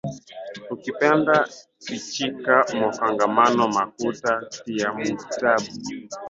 [0.73, 1.35] Ukipenda
[1.85, 5.67] fichika mukongomani makuta tiya mu kitabu